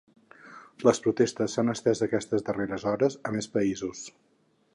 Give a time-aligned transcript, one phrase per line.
[0.87, 4.07] Les protestes s’han estès aquestes darreres hores a més països.